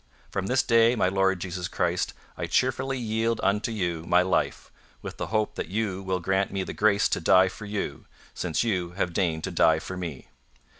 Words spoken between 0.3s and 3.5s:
From this day, my Lord Jesus Christ, I cheerfully yield